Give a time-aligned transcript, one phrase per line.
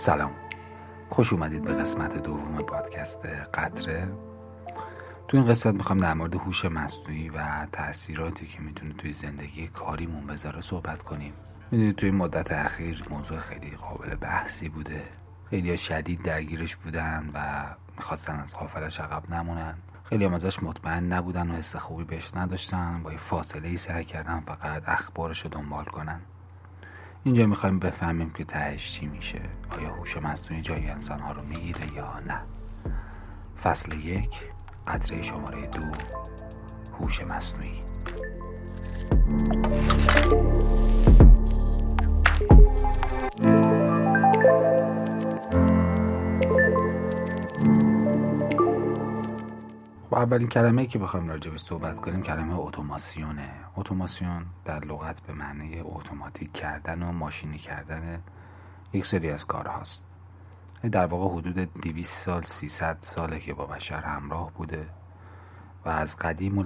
[0.00, 0.30] سلام.
[1.10, 4.08] خوش اومدید به قسمت دوم پادکست قطره.
[5.28, 10.26] تو این قسمت می‌خوام در مورد هوش مصنوعی و تاثیراتی که می‌تونه توی زندگی کاریمون
[10.26, 11.32] بذاره صحبت کنیم.
[11.70, 15.02] می‌دونید توی مدت اخیر موضوع خیلی قابل بحثی بوده.
[15.50, 17.64] خیلی شدید درگیرش بودن و
[17.96, 19.74] می‌خواستن از قافلش عقب نمونن.
[20.04, 23.02] خیلی هم ازش مطمئن نبودن و حس خوبی بهش نداشتن.
[23.02, 26.20] با یه فاصله ای سعی کردن فقط اخبارش رو دنبال کنن.
[27.24, 29.40] اینجا می‌خوایم بفهمیم که تهش چی میشه.
[29.78, 32.40] آیا هوش مصنوعی جای انسان ها رو می‌گیره یا نه؟
[33.62, 34.30] فصل یک
[34.86, 35.80] قطره شماره دو
[36.98, 37.80] هوش مصنوعی.
[50.20, 56.52] اولین کلمه که بخوایم به صحبت کنیم کلمه اتوماسیونه اتوماسیون در لغت به معنی اتوماتیک
[56.52, 58.22] کردن و ماشینی کردن
[58.92, 60.04] یک سری از کار هاست
[60.92, 64.86] در واقع حدود 200 سال 300 ساله که با بشر همراه بوده
[65.84, 66.62] و از قدیم و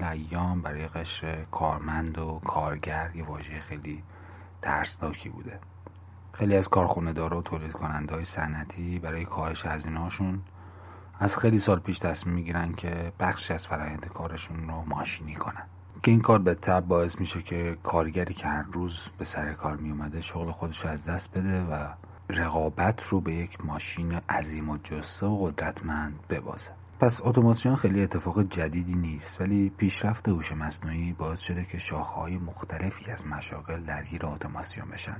[0.62, 4.02] برای قشر کارمند و کارگر یه واژه خیلی
[4.62, 5.58] ترسناکی بوده.
[6.32, 10.42] خیلی از کارخونه داره و تولید کننده های صنعتی برای کاهش هزینه‌هاشون
[11.20, 15.66] از خیلی سال پیش تصمیم می‌گیرن که بخشی از فرایند کارشون رو ماشینی کنن.
[16.02, 19.76] که این کار به تب باعث میشه که کارگری که هر روز به سر کار
[19.76, 21.88] میومده شغل خودش از دست بده و
[22.30, 26.70] رقابت رو به یک ماشین عظیم و جسه و قدرتمند ببازه.
[27.00, 33.10] پس اتوماسیون خیلی اتفاق جدیدی نیست ولی پیشرفت هوش مصنوعی باعث شده که شاخه‌های مختلفی
[33.10, 35.16] از مشاغل درگیر اتوماسیون بشن.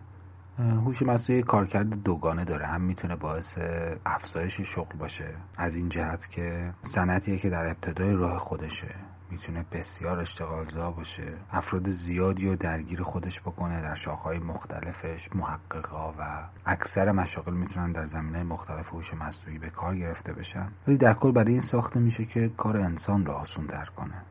[0.59, 2.67] هوش مصنوعی کارکرد دوگانه داره.
[2.67, 3.59] هم می‌تونه باعث
[4.07, 5.35] افزایش شغل باشه.
[5.57, 8.95] از این جهت که صنعتیه که در ابتدای راه خودشه.
[9.31, 11.33] می‌تونه بسیار اشتغالزا باشه.
[11.51, 18.07] افراد زیادی رو درگیر خودش بکنه در شاخهای مختلفش محققا و اکثر مشاغل می‌تونن در
[18.07, 20.69] زمینه مختلف هوش مصنوعی به کار گرفته بشن.
[20.89, 24.23] ولی در کل برای این ساخته میشه که کار انسان رو آسون تر کنه.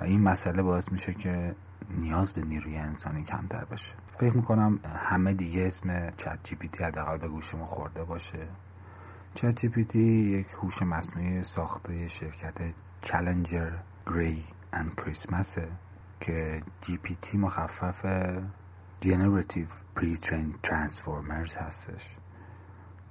[0.00, 1.54] و این مسئله باعث میشه که
[1.90, 3.92] نیاز به نیروی انسانی کمتر بشه.
[4.18, 8.48] فکر می‌کنم همه دیگه اسم چت جی پی تی حداقل به گوش ما خورده باشه.
[9.34, 12.54] چت جی پی تی یک هوش مصنوعی ساخته شرکت
[13.00, 13.72] چالنجر
[14.06, 15.68] گری اند کریسمسه
[16.20, 18.06] که جی پی تی مخفف
[19.00, 19.66] جنراتیو
[19.96, 22.16] پری ترین ترانسفورمرز هستش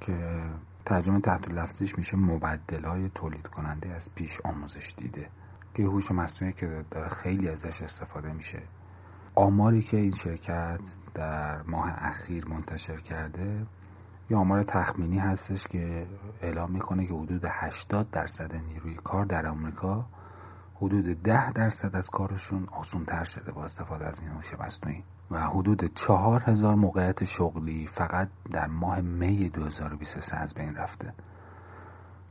[0.02, 0.42] که
[0.86, 5.30] ترجمه تحت لفظیش میشه مبدل های تولید کننده از پیش آموزش دیده.
[5.74, 8.62] که هوش مصنوعی که داره خیلی ازش استفاده میشه.
[9.36, 10.80] آماری که این شرکت
[11.14, 13.66] در ماه اخیر منتشر کرده
[14.30, 16.08] یه آمار تخمینی هستش که
[16.42, 20.06] اعلام می‌کنه که حدود 80 درصد نیروی کار در آمریکا
[20.76, 25.40] حدود 10 درصد از کارشون آسون تر شده با استفاده از این هوش مصنوعی و
[25.40, 31.14] حدود 4000 موقعیت شغلی فقط در ماه می 2023 از بین رفته.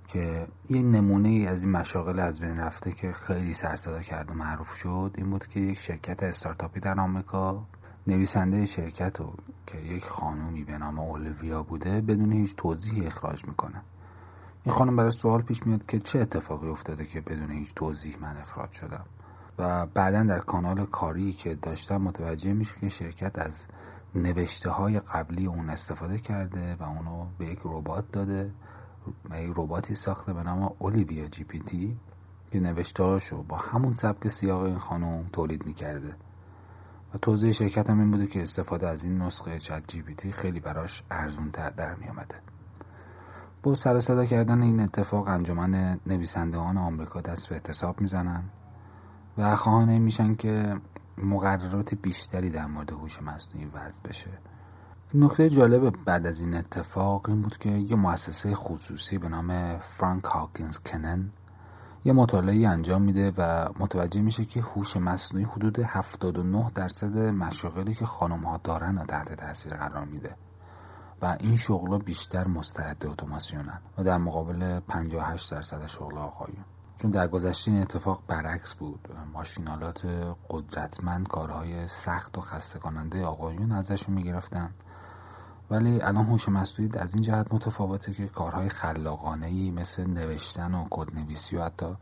[0.08, 4.74] که یه نمونه از این مشاغل از بین رفته که خیلی سرصدا کرد و معروف
[4.74, 7.66] شد این بود که یک شرکت استارتاپی در آمریکا
[8.06, 9.32] نویسنده شرکت رو
[9.66, 13.82] که یک خانومی به نام اولویا بوده بدون هیچ توضیحی اخراج می‌کنه.
[14.64, 18.36] این خانم برای سوال پیش میاد که چه اتفاقی افتاده که بدون هیچ توضیح من
[18.36, 19.04] اخراج شدم؟
[19.58, 23.66] و بعدا در کانال کاری که داشتم متوجه میشه که شرکت از
[24.14, 28.50] نوشته های قبلی اون استفاده کرده و اونو به یک ربات داده.
[29.30, 31.96] رباتی ساخته به نام اولیویا جی پی تی
[32.50, 36.16] که نوشتهاشو با همون سبک سیاق این خانم تولید می‌کرده
[37.14, 40.32] و توضیح شرکت هم این بوده که استفاده از این نسخه چت جی پی تی
[40.32, 42.34] خیلی براش ارزون تر در می آمده.
[43.62, 48.44] با سر صدا کردن این اتفاق انجمن نویسندگان آمریکا دست به اعتصاب می‌زنن
[49.38, 50.76] و خواهان میشن که
[51.18, 54.30] مقررات بیشتری در مورد هوش مصنوعی وضع بشه
[55.16, 60.24] نکته جالب بعد از این اتفاق این بود که یه مؤسسه خصوصی به نام فرانک
[60.24, 61.30] هاکینز کنن
[62.04, 68.06] یه مطالعه انجام میده و متوجه میشه که هوش مصنوعی حدود 79 درصد مشاغلی که
[68.06, 70.36] خانم ها دارن و تحت تاثیر قرار میده
[71.22, 76.64] و این شغل بیشتر مستعد اتوماسیونن و در مقابل 58 درصد شغل آقایون.
[76.96, 79.08] چون در گذشته این اتفاق برعکس بود.
[79.32, 80.06] ماشینالات
[80.50, 84.70] قدرتمند کارهای سخت و خسته کننده آقایون ازشون می‌گرفتن.
[85.70, 90.86] ولی الان هوش مصنوعی از این جهت متفاوته که کارهای خلاقانه ای مثل نوشتن و
[90.90, 91.96] کدنویسی و حتی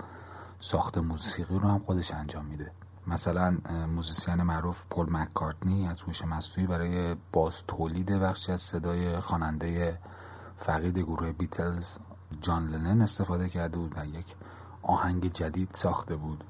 [0.59, 2.73] ساخت موسیقی رو هم خودش انجام میده.
[3.07, 9.99] مثلا موزیسین معروف پل مکارتنی از هوش مصنوعی برای باز تولید بخشی از صدای خواننده
[10.57, 11.99] فقید گروه بیتلز
[12.41, 14.27] جان لنن استفاده کرده بود و یک
[14.83, 16.45] آهنگ جدید ساخته بود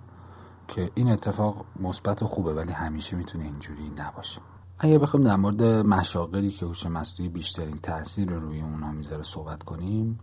[0.68, 4.40] که این اتفاق مثبت و خوبه ولی همیشه می‌تونه اینجوری نباشه.
[4.84, 9.62] اگه بخوایم در مورد مشاغلی که هوش مصنوعی بیشترین تاثیر رو روی اونها می‌ذاره صحبت
[9.62, 10.18] کنیم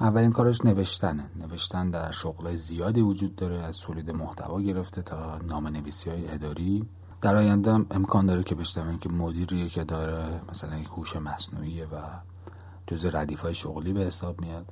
[0.00, 1.30] اولین کارش نوشتنه.
[1.36, 6.88] نوشتن در شغلای زیادی وجود داره از تولید محتوا گرفته تا نام نویسی های اداری.
[7.20, 11.96] در آینده امکان داره که بشنویم که مدیری که داره مثلا یک هوش مصنوعیه و
[12.86, 14.66] جز ردیف های شغلی به حساب میاد.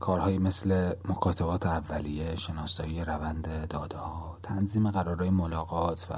[0.00, 6.14] کارهایی مثل مکاتبات اولیه شناسایی ورود داده ها تنظیم قرارهای ملاقات و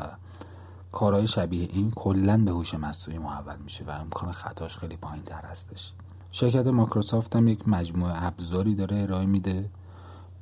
[0.97, 5.41] کارهای شبیه این کلا به هوش مصنوعی محول میشه و امکان خطاش خیلی پایین تر
[5.45, 5.93] هستش.
[6.31, 9.71] شرکت مایکروسافت هم یک مجموعه ابزاری داره ارائه میده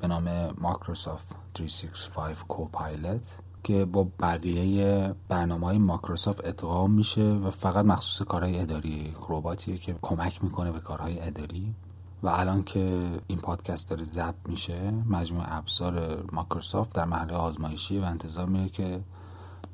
[0.01, 7.85] به نام مایکروسافت 365 Copilot که با بقیه برنامه های مایکروسافت ادغام میشه و فقط
[7.85, 11.75] مخصوص کارهای اداری رباتیه که کمک می‌کنه به کارهای اداری.
[12.23, 18.03] و الان که این پادکست داره ضبط میشه مجموعه ابزار مایکروسافت در مرحله آزمایشی و
[18.05, 19.01] انتظار میره که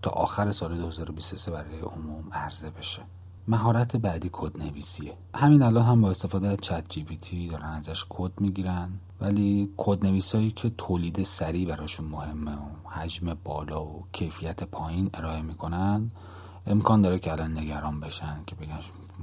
[0.02, 3.02] تا آخر سال 2023 برای عموم عرضه بشه.
[3.48, 8.90] مهارت بعدی کد نویسیه همین الان هم با استفاده از ChatGPT دارن ازش کد می‌گیرن
[9.20, 15.42] ولی کد نویسایی که تولید سریع براشون مهمه و حجم بالا و کیفیت پایین ارائه
[15.42, 16.10] می‌کنن
[16.66, 18.78] امکان داره که الان نگران بشن که بگن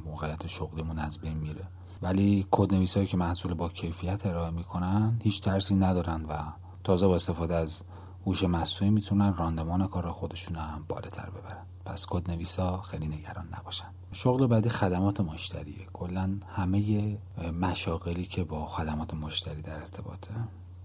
[0.05, 1.67] موقعیت شغلیمون از بین میره.
[2.01, 6.37] ولی کد نویسایی که محصول با کیفیت ارائه می‌کنن هیچ ترسی ندارن و
[6.83, 7.81] تازه با استفاده از
[8.27, 11.65] هوش مصنوعی می‌تونن راندمان کار خودشون هم بالاتر ببرن.
[11.85, 13.87] پس کد نویسا خیلی نگران نباشن.
[14.11, 15.87] شغل بعدی خدمات مشتریه.
[15.93, 17.17] کلا همه
[17.61, 20.31] مشاغلی که با خدمات مشتری در ارتباطه.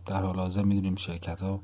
[0.07, 1.61] در حال حاضر می‌دونیم شرکت ها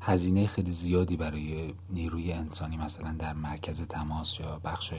[0.00, 4.94] هزینه خیلی زیادی برای نیروی انسانی مثلا در مرکز تماس یا بخش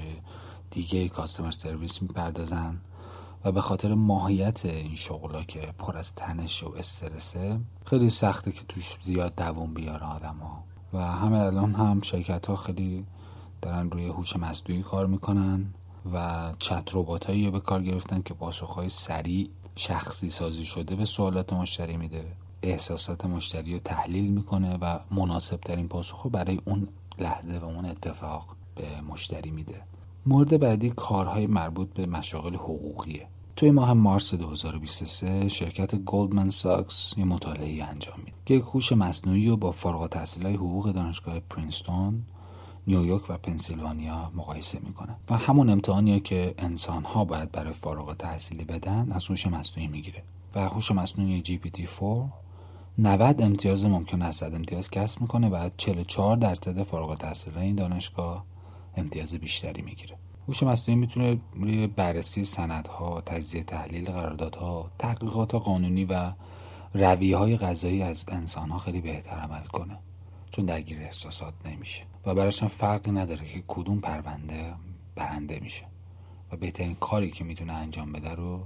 [0.72, 2.78] دیگه کاستمر سرویس می‌پردازن.
[3.46, 8.64] و به خاطر ماهیت این شغلا که پر از تنش و استرسه خیلی سخته که
[8.64, 13.06] توش زیاد دووم بیاره آدم ها و همه الان هم شرکت ها خیلی
[13.62, 15.74] دارن روی هوش مصنوعی کار می‌کنن
[16.14, 21.98] و چت رباتایی به کار گرفتن که پاسخهای سریع شخصی سازی شده به سوالات مشتری
[21.98, 22.26] میده.
[22.64, 26.88] احساسات مشتری رو تحلیل می‌کنه و مناسب ترین پاسخ برای اون
[27.20, 29.82] لحظه و اون اتفاق به مشتری میده.
[30.26, 33.28] مورد بعدی کارهای مربوط به مشاغل حقوقیه.
[33.56, 39.48] توی ماه مارس 2023 شرکت Goldman Sachs یه مطالعه انجام میده که یک هوش مصنوعی
[39.48, 42.24] رو با فارغ التحصیلای حقوق دانشگاه پرینستون
[42.88, 45.16] نیویورک و پنسیلوانیا مقایسه می‌کنه.
[45.30, 50.24] و همون امتحانی که انسان ها باید برای فارغ تحصیلی بدن از هوش مصنوعی می‌گیره.
[50.56, 52.30] و هوش مصنوعی GPT 4
[52.98, 58.51] 90 امتیاز ممکن است امتیاز کسب می‌کنه و 44 درصد فارغ التحصیل این دانشگاه
[58.98, 60.18] امتیاز بیشتری می‌گیره.
[60.48, 66.32] هوش مصنوعی می‌تونه روی بررسی سندها، تجزیه تحلیل قراردادها، تحقیقات قانونی و
[66.94, 69.98] رویه های غذایی از انسان ها خیلی بهتر عمل کنه.
[70.52, 74.74] چون درگیر احساسات نمیشه و براش هم فرقی نداره که کدوم پرونده
[75.16, 75.86] برنده میشه.
[76.52, 78.66] و بهترین کاری که می‌تونه انجام بده رو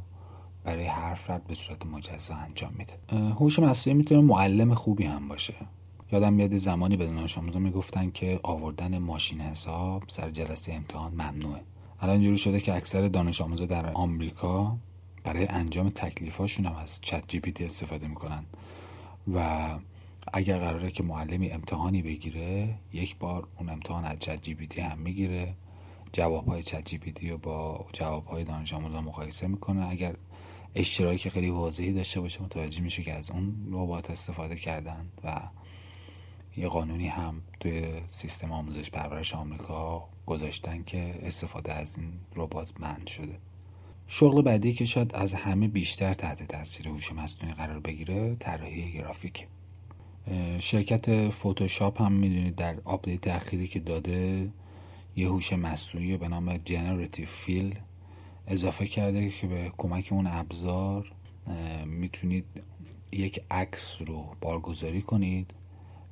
[0.63, 2.93] برای هر فرد به صورت مجزا انجام میده.
[3.33, 5.53] هوش مصنوعی می‌تونه معلم خوبی هم باشه.
[6.11, 11.61] یادم میاد زمانی به دانش آموزا می‌گفتن که آوردن ماشین حساب سر جلسه امتحان ممنوعه.
[11.99, 14.77] الان جوری شده که اکثر دانش آموزا در آمریکا
[15.23, 18.45] برای انجام تکلیفاشون هم از چت جی پی تی استفاده می‌کنن.
[19.33, 19.69] و
[20.33, 24.81] اگر قراره که معلمی امتحانی بگیره یک بار اون امتحان از چت جی پی تی
[24.81, 25.53] هم می‌گیره.
[26.13, 29.89] جواب های ChatGPT رو با جواب های دانش آموزا مقایسه می‌کنه.
[29.89, 30.15] اگر
[30.75, 35.41] اشتراک خیلی واضحی داشته باشه متوجه میشه که از اون ربات استفاده کردن و
[36.57, 43.07] یه قانونی هم توی سیستم آموزش پرورش آمریکا گذاشتن که استفاده از این ربات ban
[43.07, 43.37] شده.
[44.07, 49.47] شغل بعدی که شاید از همه بیشتر تحت تاثیر هوش مصنوعی قرار بگیره طراحی گرافیک.
[50.59, 54.49] شرکت فوتوشاپ هم می‌دونید در update اخیری که داده
[55.15, 57.79] یه هوش مصنوعی به نام جنراتیو فیل
[58.47, 61.11] اضافه کرده که به کمک اون ابزار
[61.85, 62.45] می‌تونید
[63.11, 65.53] یک عکس رو بارگذاری کنید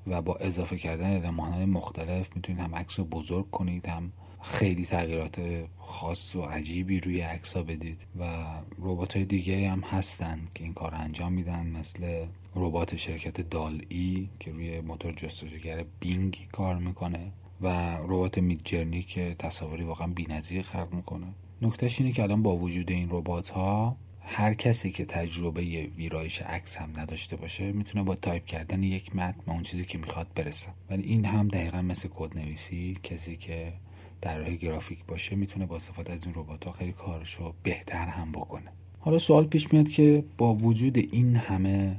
[0.07, 5.41] و با اضافه کردن های مختلف می‌تونید هم عکس رو بزرگ کنید هم خیلی تغییرات
[5.77, 8.45] خاص و عجیبی روی عکس ها بدید و
[8.79, 14.29] ربات های دیگه هم هستن که این کار انجام میدن مثل ربات شرکت دال ای
[14.39, 17.31] که روی موتور جستجوگر بینگ کار می‌کنه
[17.61, 21.27] و ربات Midjourney که تصاویری واقعا بی‌نظیر خلق می‌کنه.
[21.61, 23.95] نکتهش اینه که الان با وجود این ربات ها
[24.25, 25.61] هر کسی که تجربه
[25.97, 29.97] ویرایش عکس هم نداشته باشه می‌تونه با تایپ کردن یک متن به اون چیزی که
[29.97, 30.69] می‌خواد برسه.
[30.89, 33.73] ولی این هم دقیقا مثل کد نویسی کسی که
[34.21, 38.31] در راه گرافیک باشه می‌تونه با استفاده از این ربات ها خیلی کارشو بهتر هم
[38.31, 38.71] بکنه.
[38.99, 41.95] حالا سوال پیش میاد که با وجود این همه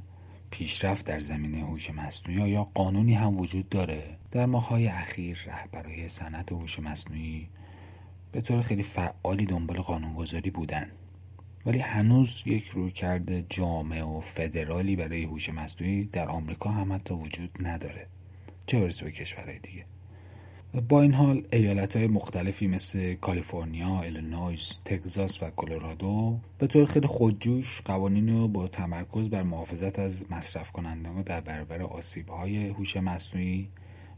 [0.51, 6.53] پیشرفت در زمینه هوش مصنوعی یا قانونی هم وجود داره؟ در ماهای اخیر رهبرای صنعت
[6.53, 7.49] هوش مصنوعی
[8.33, 10.91] به طور خیلی فعالی دنبال قانونگذاری بودن.
[11.67, 17.51] ولی هنوز یک رویکرد جامع و فدرالی برای هوش مصنوعی در آمریکا هم حتی وجود
[17.61, 18.07] نداره
[18.67, 19.85] چه برسه به کشورهای دیگه
[20.89, 27.07] با این حال ایالت های مختلفی مثل کالیفرنیا، ایلینویس، تگزاس و کلرادو به طور خیلی
[27.07, 32.97] خودجوش قوانین رو با تمرکز بر محافظت از مصرف کنندگان در برابر آسیب های هوش
[32.97, 33.69] مصنوعی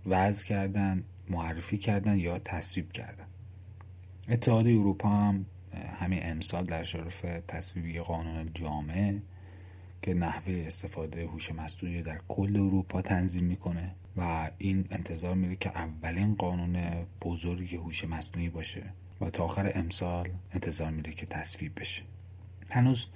[0.06, 3.26] وضع کردن، معرفی کردن یا تصویب کردن.
[4.28, 5.46] اتحاد اروپا هم
[5.98, 9.18] همین امسال در شرف تصویبی قانون جامع
[10.02, 15.70] که نحوه استفاده هوش مصنوعی در کل اروپا تنظیم می‌کنه و این انتظار میره که
[15.70, 16.76] اولین قانون
[17.22, 18.82] بزرگ هوش مصنوعی باشه
[19.20, 22.02] و تا آخر امسال انتظار میره که تصویب بشه.
[22.70, 23.08] هنوز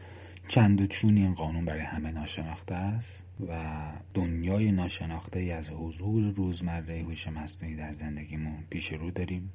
[0.48, 3.74] چند و چون این قانون برای همه ناشناخته است و
[4.14, 9.52] دنیای ناشناخته ای از حضور روزمره هوش مصنوعی در زندگیمون پیش رو داریم.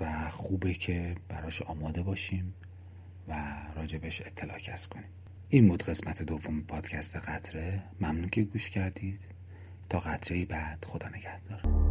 [0.00, 2.54] و خوبه که براش آماده باشیم
[3.28, 3.34] و
[3.76, 5.10] راجبش اطلاع کسب کنیم.
[5.48, 7.82] این بود قسمت دوم پادکست قطره.
[8.00, 9.20] ممنون که گوش کردید.
[9.88, 11.89] تا قطره بعد خدا نگهدار.